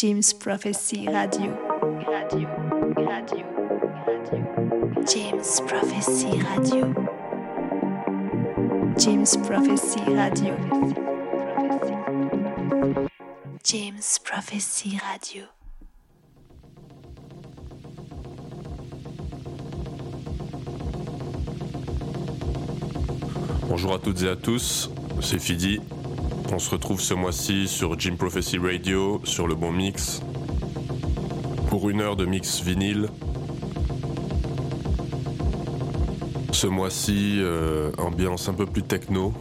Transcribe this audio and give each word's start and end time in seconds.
James 0.00 0.32
Prophecy 0.32 1.06
Radio. 1.06 1.52
Radio, 2.08 2.48
radio, 2.96 3.44
radio. 4.06 5.04
James 5.04 5.60
Prophecy 5.66 6.40
Radio. 6.40 6.94
James 8.96 9.36
Prophecy 9.36 10.00
Radio. 10.08 10.56
James 13.62 14.18
Prophecy 14.24 14.96
Radio. 14.96 15.44
Bonjour 23.68 23.92
à 23.92 23.98
toutes 23.98 24.22
et 24.22 24.28
à 24.30 24.36
tous, 24.36 24.90
c'est 25.20 25.38
Fidi. 25.38 25.78
On 26.52 26.58
se 26.58 26.70
retrouve 26.70 27.00
ce 27.00 27.14
mois-ci 27.14 27.68
sur 27.68 27.96
Jim 27.96 28.16
Prophecy 28.18 28.58
Radio, 28.58 29.20
sur 29.22 29.46
le 29.46 29.54
bon 29.54 29.70
mix, 29.70 30.20
pour 31.68 31.88
une 31.90 32.00
heure 32.00 32.16
de 32.16 32.26
mix 32.26 32.60
vinyle. 32.60 33.06
Ce 36.50 36.66
mois-ci, 36.66 37.36
euh, 37.38 37.92
ambiance 37.98 38.48
un 38.48 38.54
peu 38.54 38.66
plus 38.66 38.82
techno, 38.82 39.32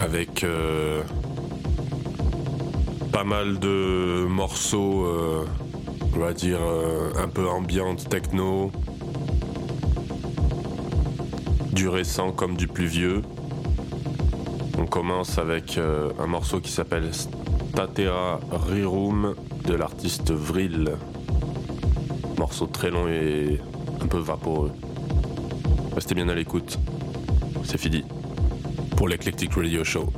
avec 0.00 0.42
euh, 0.42 1.02
pas 3.12 3.24
mal 3.24 3.60
de 3.60 4.26
morceaux, 4.28 5.06
euh, 5.06 5.44
on 6.16 6.18
va 6.18 6.32
dire, 6.32 6.58
un 7.16 7.28
peu 7.28 7.48
ambiante 7.48 8.08
techno, 8.08 8.72
du 11.72 11.88
récent 11.88 12.32
comme 12.32 12.56
du 12.56 12.66
plus 12.66 12.86
vieux. 12.86 13.22
Commence 14.92 15.38
avec 15.38 15.78
euh, 15.78 16.12
un 16.18 16.26
morceau 16.26 16.60
qui 16.60 16.70
s'appelle 16.70 17.14
Statera 17.14 18.38
Rirum 18.68 19.34
de 19.66 19.72
l'artiste 19.72 20.32
Vril. 20.32 20.98
Morceau 22.36 22.66
très 22.66 22.90
long 22.90 23.08
et 23.08 23.58
un 24.02 24.06
peu 24.06 24.18
vaporeux. 24.18 24.70
Restez 25.94 26.14
bien 26.14 26.28
à 26.28 26.34
l'écoute. 26.34 26.78
C'est 27.64 27.78
fini 27.78 28.04
pour 28.98 29.08
l'Eclectic 29.08 29.54
Radio 29.54 29.82
Show. 29.82 30.12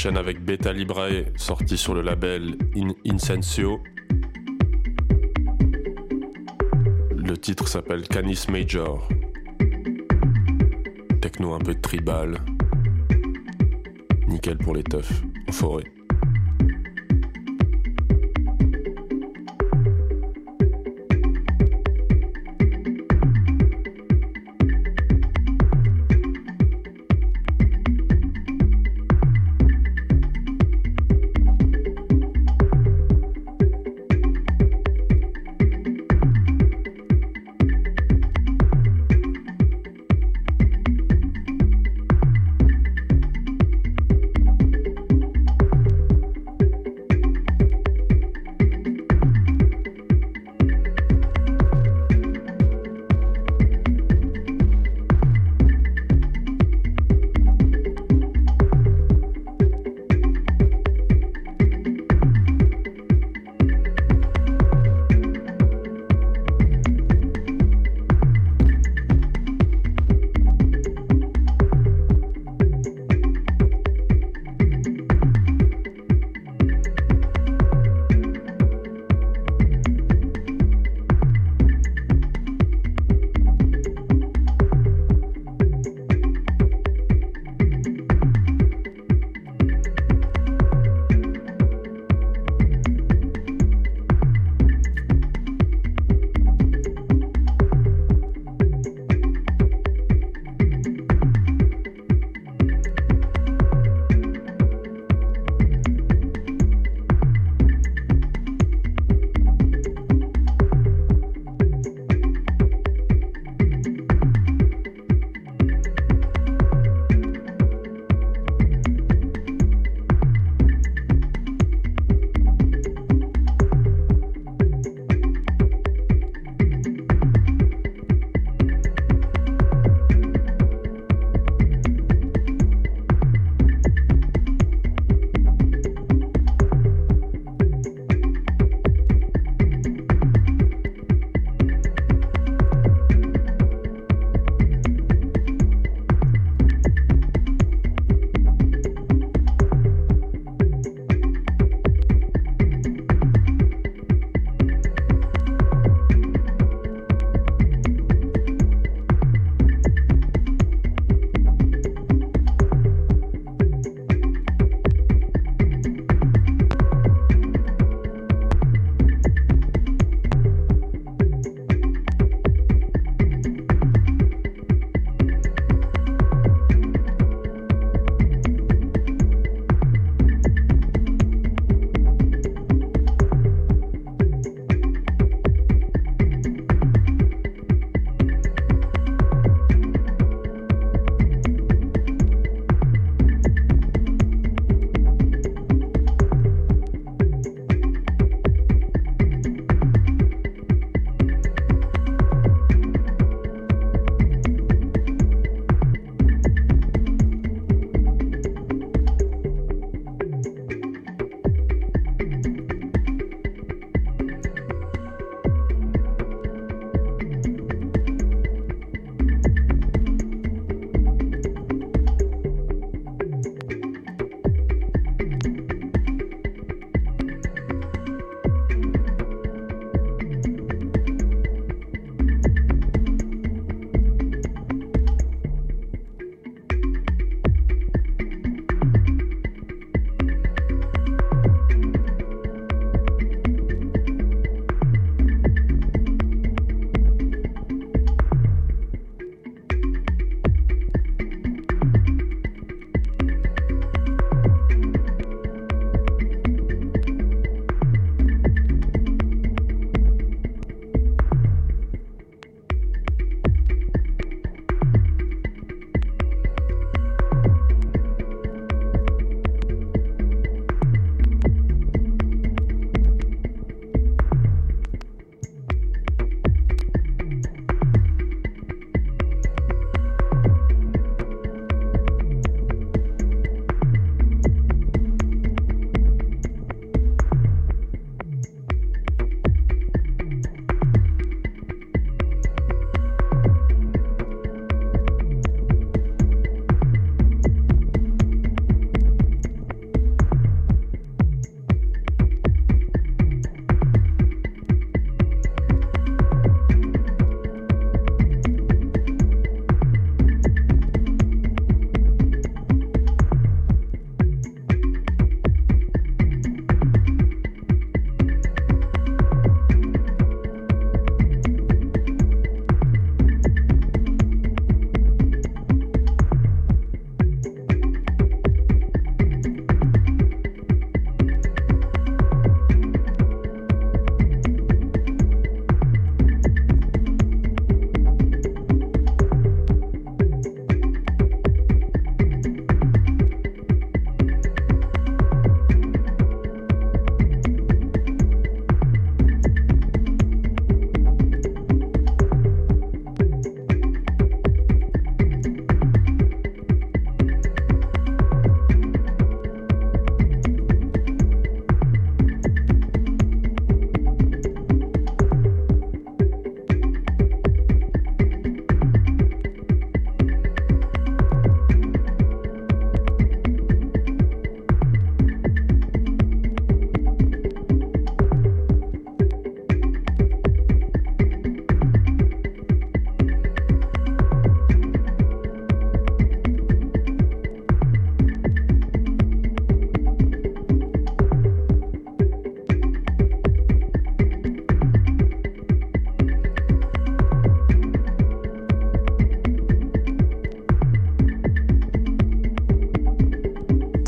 Enchaîne 0.00 0.16
avec 0.16 0.42
Beta 0.42 0.72
Librae, 0.72 1.26
sorti 1.36 1.76
sur 1.76 1.92
le 1.92 2.00
label 2.00 2.56
In 2.74 2.88
Incensio. 3.06 3.82
Le 7.14 7.36
titre 7.36 7.68
s'appelle 7.68 8.08
Canis 8.08 8.46
Major. 8.50 9.06
Techno 11.20 11.52
un 11.52 11.58
peu 11.58 11.74
tribal. 11.74 12.38
Nickel 14.26 14.56
pour 14.56 14.74
les 14.74 14.84
teufs 14.84 15.22
en 15.46 15.52
forêt. 15.52 15.84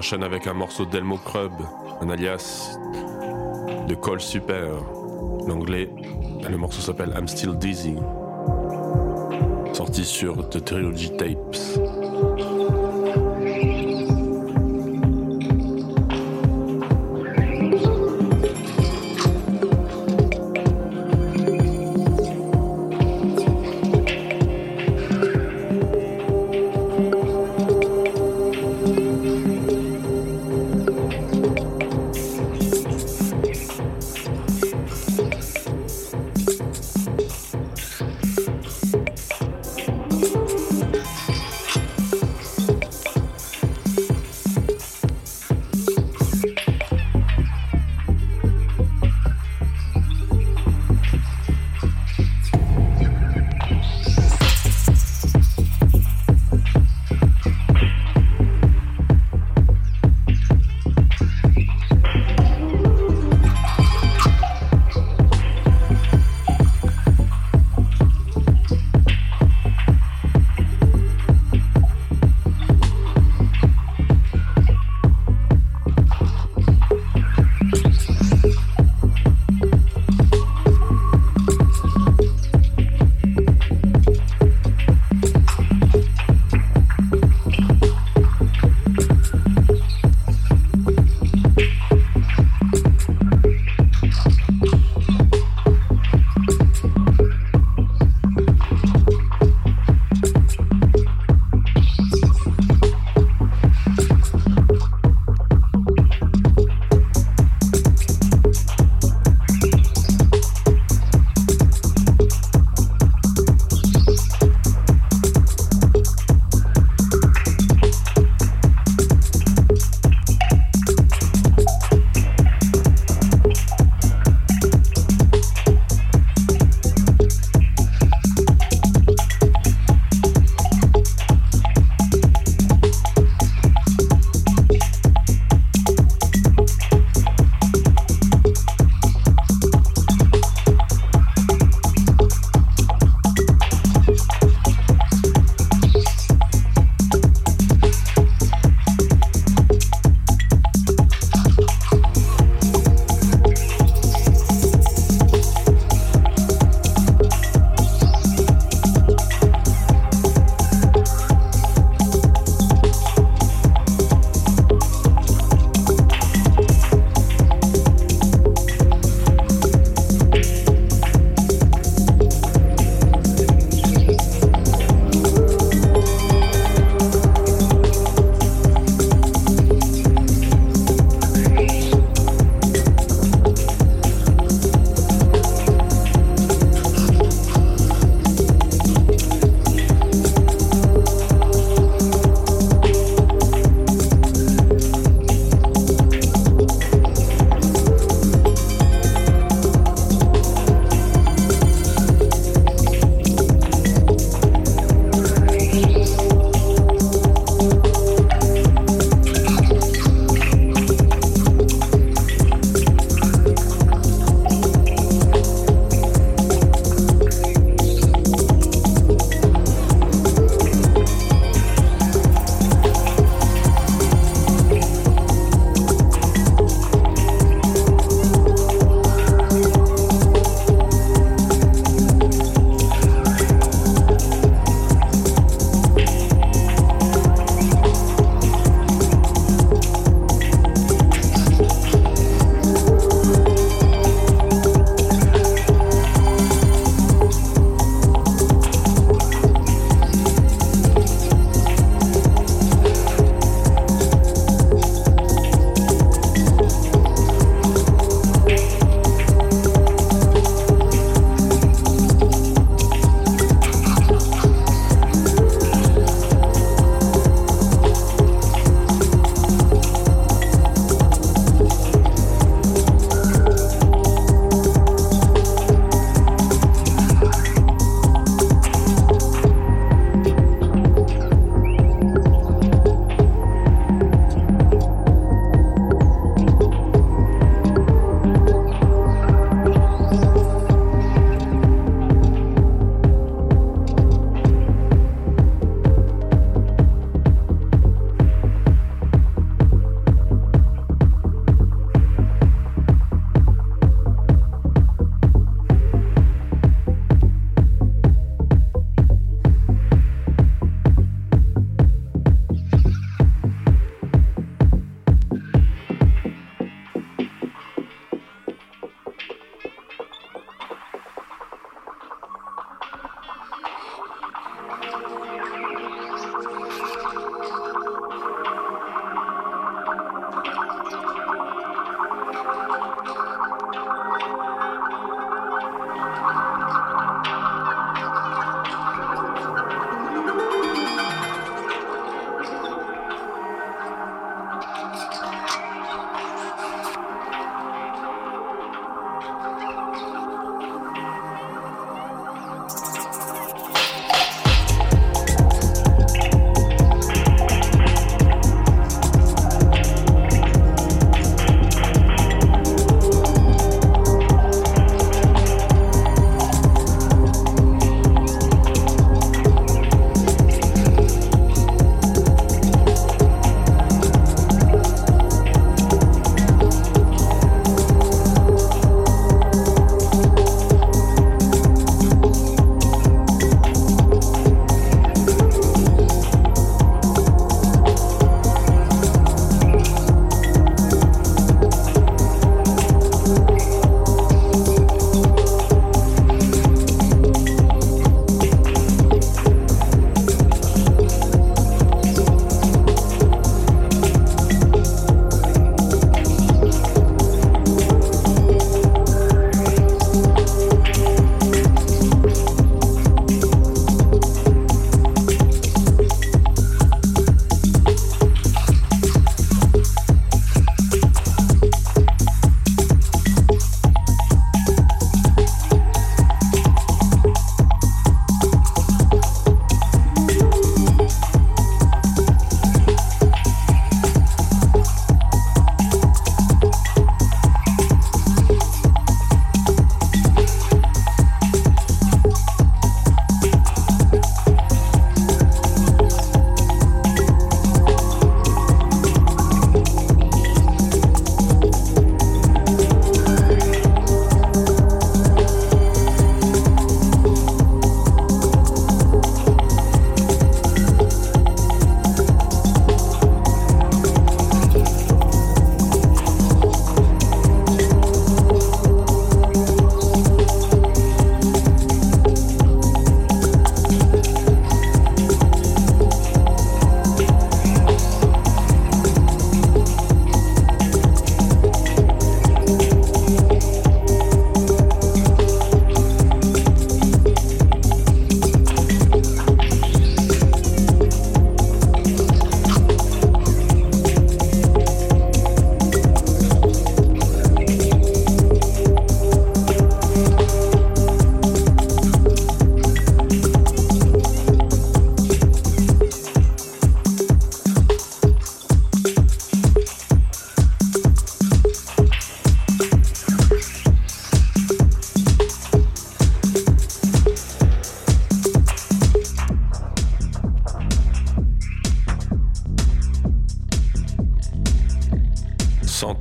Enchaîne 0.00 0.22
avec 0.22 0.46
un 0.46 0.54
morceau 0.54 0.86
d'Elmo 0.86 1.18
Crub, 1.18 1.52
un 2.00 2.08
alias 2.08 2.78
de 3.86 3.94
Cole 3.94 4.22
Super. 4.22 4.72
L'anglais, 5.46 5.90
le 6.48 6.56
morceau 6.56 6.80
s'appelle 6.80 7.12
I'm 7.14 7.28
Still 7.28 7.58
Dizzy. 7.58 7.96
Sorti 9.74 10.06
sur 10.06 10.48
The 10.48 10.64
Trilogy 10.64 11.14
Tapes. 11.18 12.59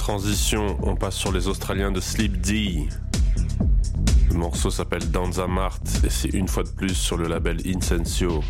Transition, 0.09 0.75
on 0.81 0.95
passe 0.95 1.13
sur 1.13 1.31
les 1.31 1.47
Australiens 1.47 1.91
de 1.91 2.01
Sleep 2.01 2.41
D. 2.41 2.87
Le 4.31 4.35
morceau 4.35 4.71
s'appelle 4.71 5.11
Danza 5.11 5.45
Mart 5.45 5.83
et 6.03 6.09
c'est 6.09 6.29
une 6.29 6.47
fois 6.47 6.63
de 6.63 6.69
plus 6.69 6.95
sur 6.95 7.15
le 7.15 7.27
label 7.27 7.61
Incensio. 7.63 8.43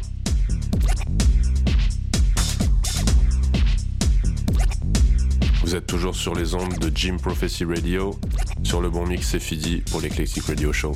Vous 5.62 5.76
êtes 5.76 5.86
toujours 5.86 6.16
sur 6.16 6.34
les 6.34 6.56
ondes 6.56 6.80
de 6.80 6.90
Jim 6.96 7.18
Prophecy 7.22 7.66
Radio. 7.66 8.18
Sur 8.64 8.80
le 8.80 8.90
bon 8.90 9.06
mix, 9.06 9.28
c'est 9.28 9.42
Fidi 9.42 9.84
pour 9.92 10.00
l'Eclectic 10.00 10.46
Radio 10.46 10.72
Show. 10.72 10.96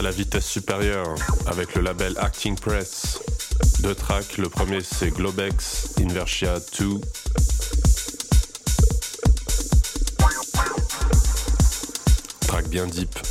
À 0.00 0.02
la 0.02 0.10
vitesse 0.10 0.46
supérieure 0.46 1.14
avec 1.44 1.74
le 1.74 1.82
label 1.82 2.14
Acting 2.16 2.58
Press. 2.58 3.18
Deux 3.82 3.94
tracks, 3.94 4.38
le 4.38 4.48
premier 4.48 4.80
c'est 4.80 5.10
Globex 5.10 5.92
Inversia 6.00 6.54
2. 6.78 7.00
Track 12.46 12.68
bien 12.68 12.86
deep. 12.86 13.29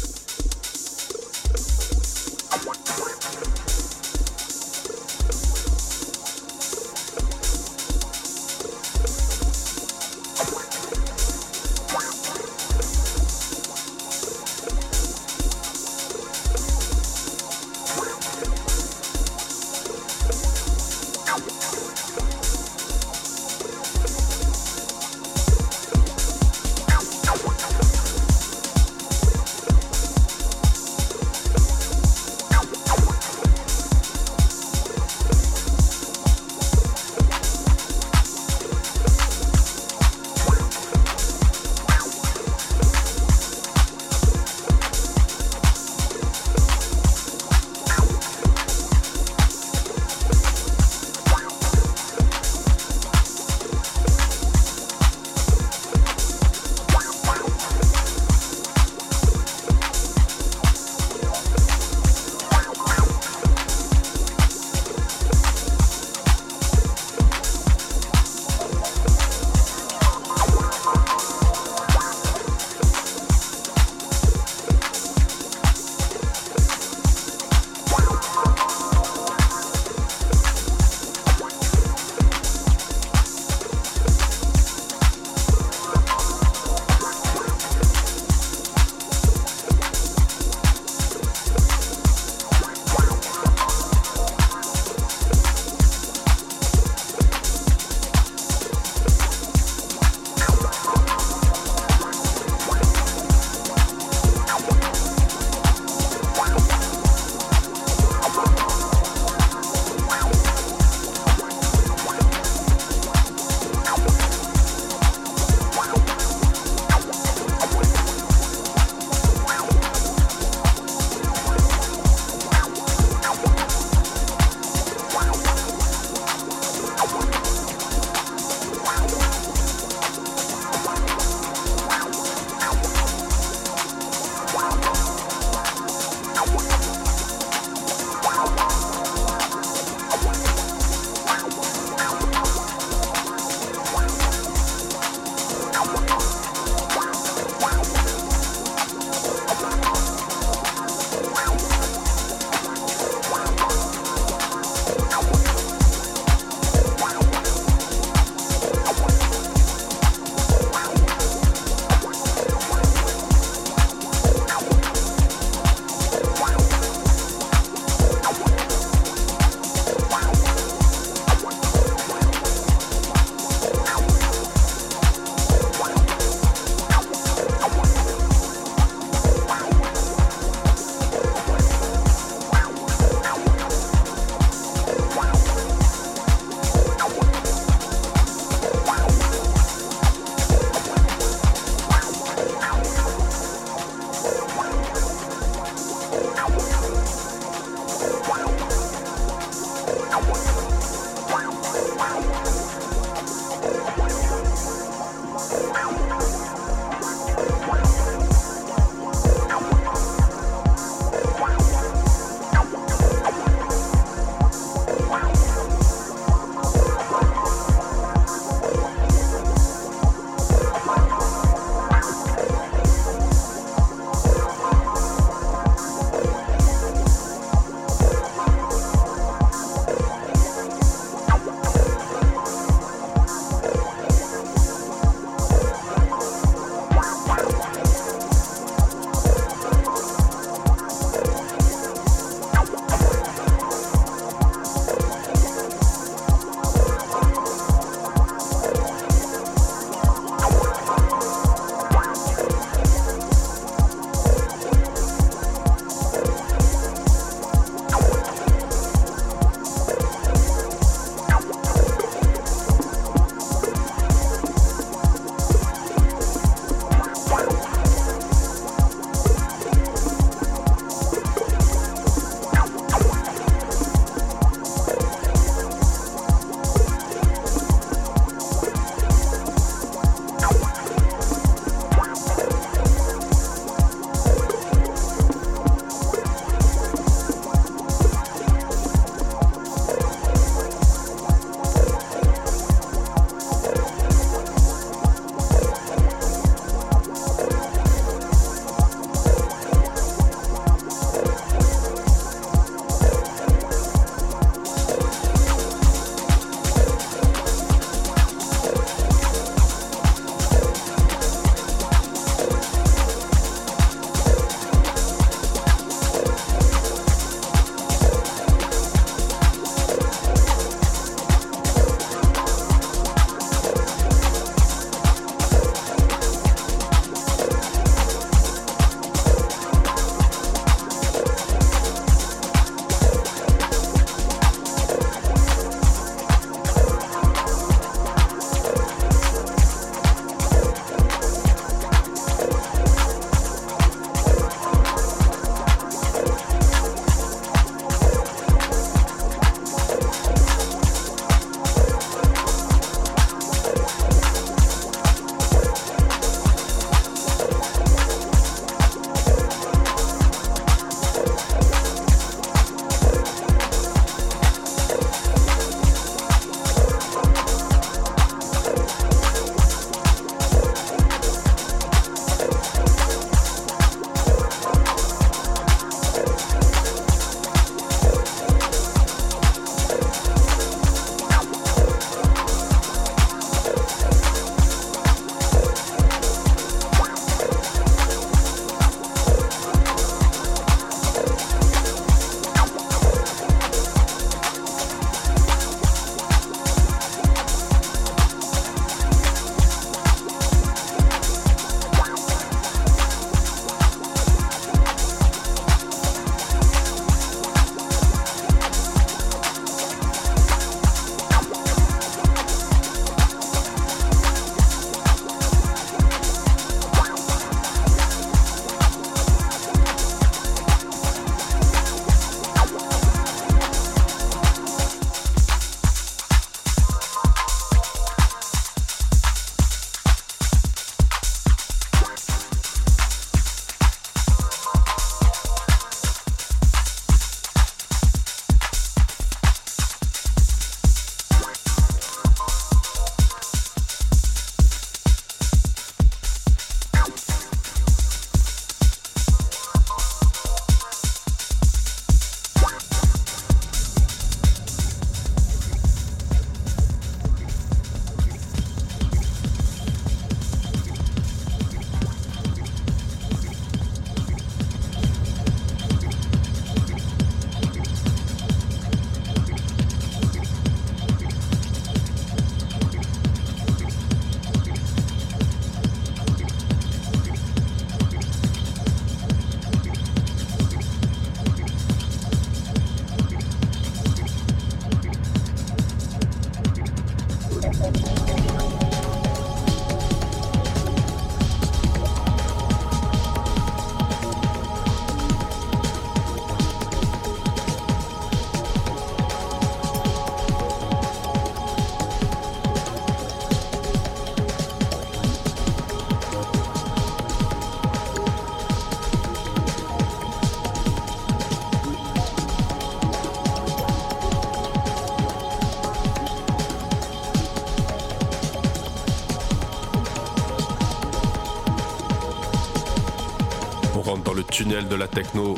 Tunnel 524.59 524.89
de 524.89 524.95
la 524.95 525.07
techno, 525.07 525.55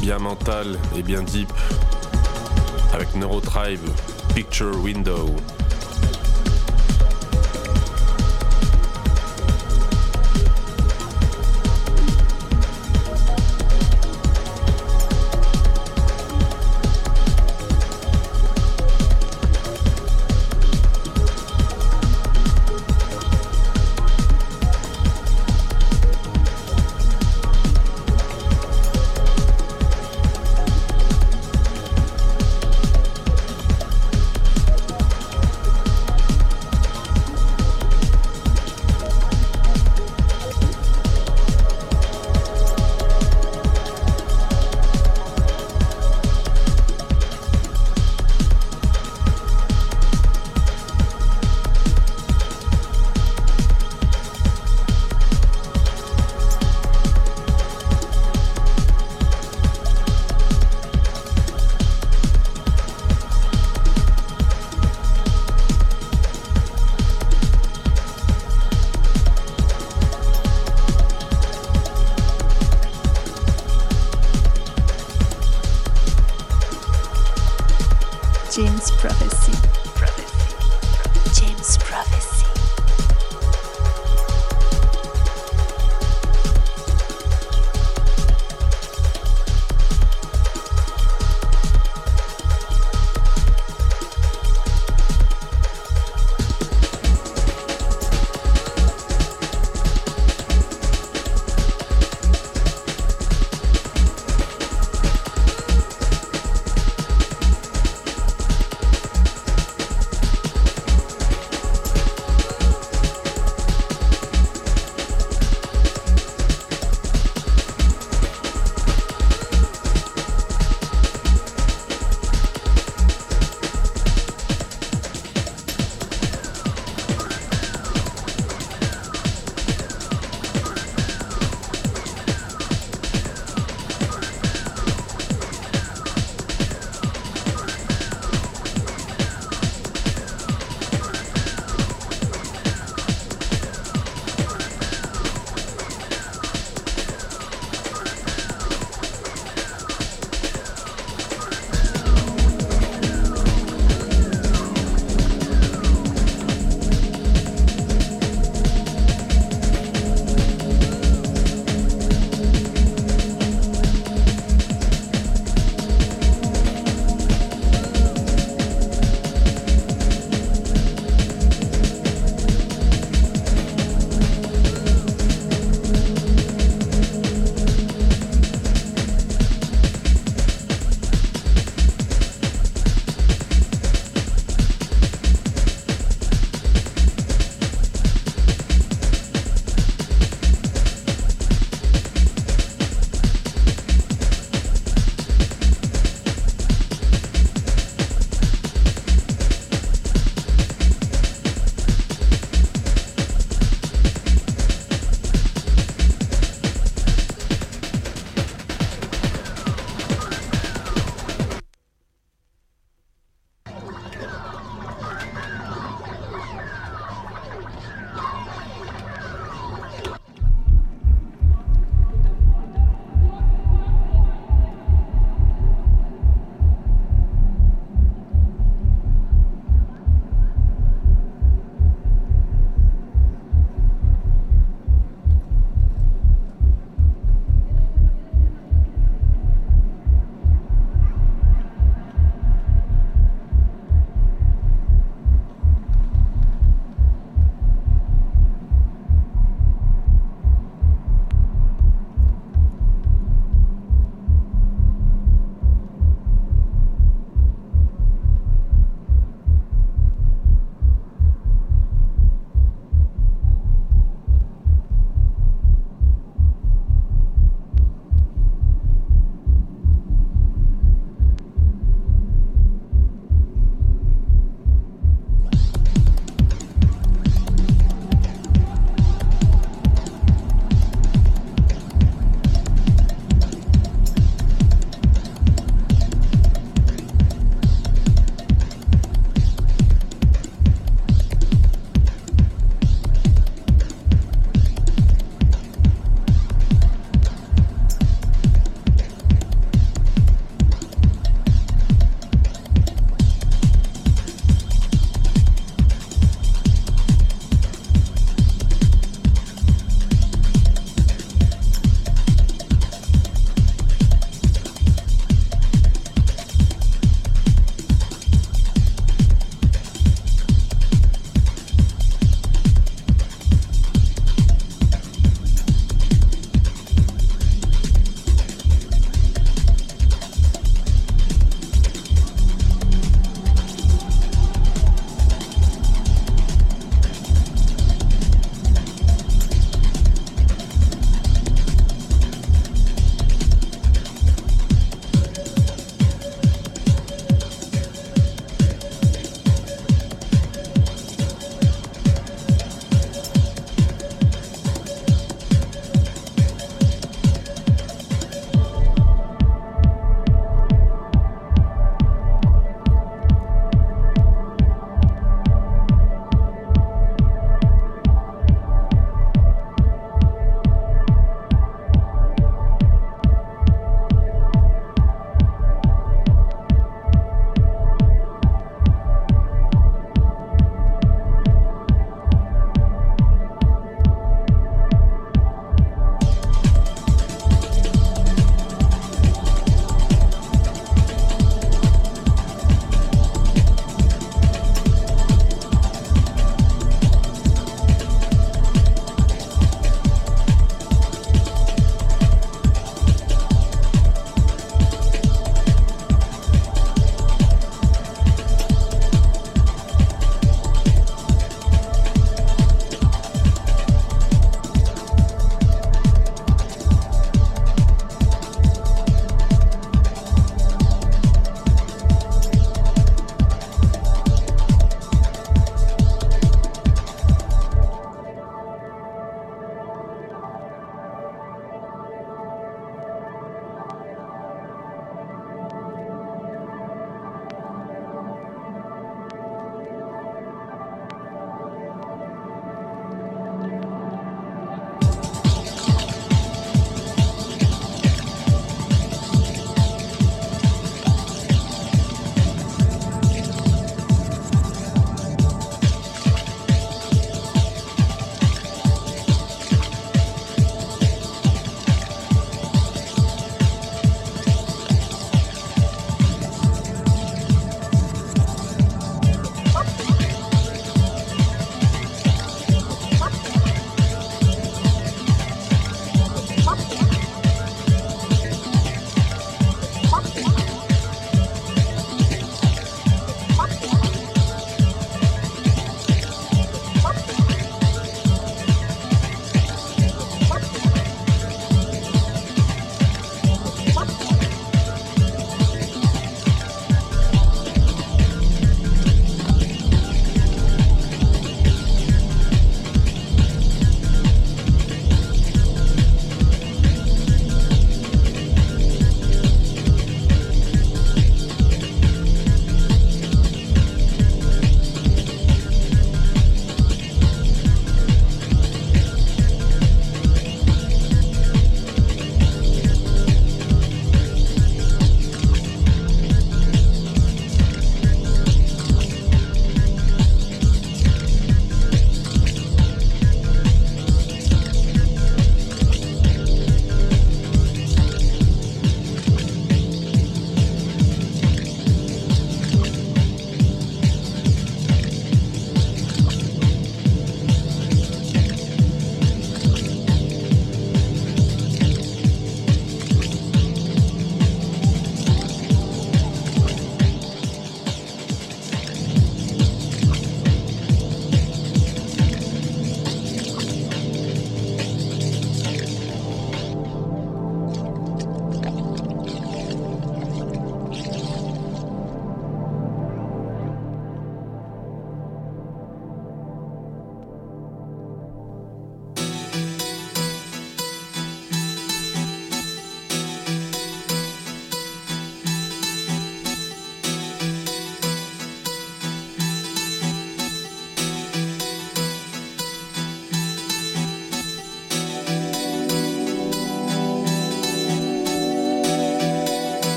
bien 0.00 0.20
mental 0.20 0.78
et 0.96 1.02
bien 1.02 1.24
deep, 1.24 1.52
avec 2.92 3.12
Neurotribe, 3.16 3.80
Picture 4.36 4.76
Window. 4.84 5.34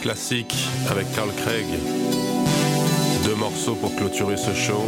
Classique 0.00 0.54
avec 0.90 1.10
Carl 1.14 1.30
Craig. 1.34 1.66
Deux 3.24 3.34
morceaux 3.34 3.74
pour 3.74 3.94
clôturer 3.96 4.36
ce 4.36 4.54
show. 4.54 4.82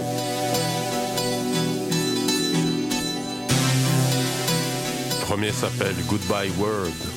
Premier 5.26 5.52
s'appelle 5.52 5.96
Goodbye 6.08 6.50
World. 6.58 7.11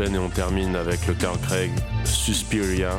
Et 0.00 0.18
on 0.18 0.30
termine 0.30 0.74
avec 0.74 1.06
le 1.06 1.12
Carl 1.12 1.38
Craig 1.40 1.70
Suspiria. 2.04 2.98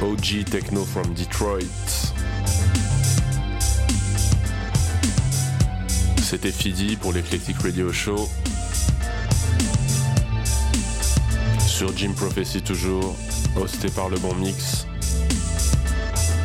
OG 0.00 0.44
Techno 0.48 0.84
from 0.84 1.12
Detroit. 1.14 1.62
C'était 6.22 6.52
Fidi 6.52 6.94
pour 6.94 7.12
l'Eclectic 7.12 7.56
Radio 7.58 7.92
Show. 7.92 8.28
Sur 11.66 11.96
Jim 11.96 12.12
Prophecy 12.14 12.62
toujours, 12.62 13.16
hosté 13.56 13.88
par 13.88 14.08
le 14.08 14.18
bon 14.18 14.34
mix. 14.36 14.86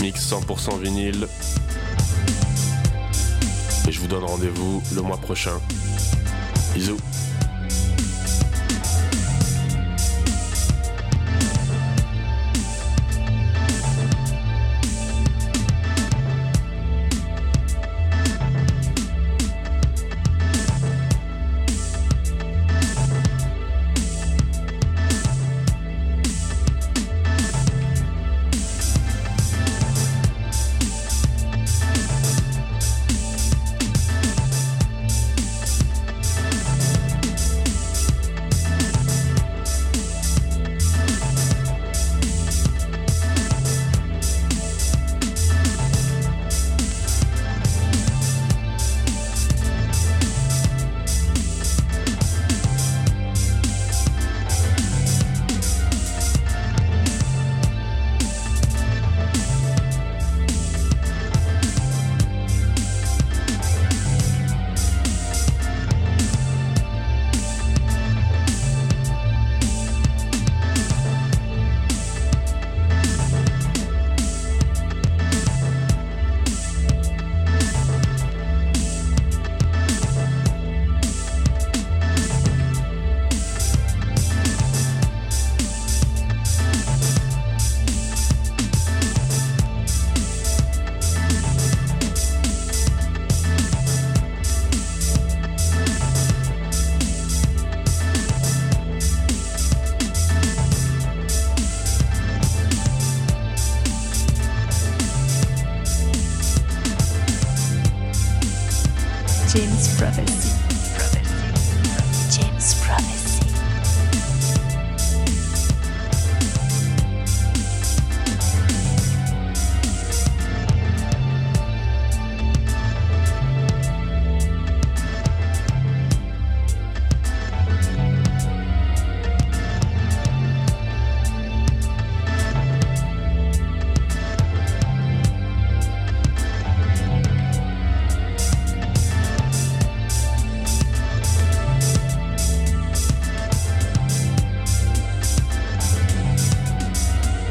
Mix 0.01 0.31
100% 0.31 0.79
vinyle, 0.81 1.27
vous 4.01 4.07
donne 4.07 4.23
rendez-vous 4.23 4.81
le 4.95 5.01
mois 5.01 5.17
prochain. 5.17 5.61
Bisous. 6.73 6.97